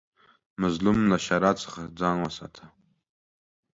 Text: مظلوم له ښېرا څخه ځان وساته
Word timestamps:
مظلوم 0.61 0.99
له 1.11 1.17
ښېرا 1.25 1.51
څخه 1.63 1.79
ځان 1.99 2.17
وساته 2.21 2.65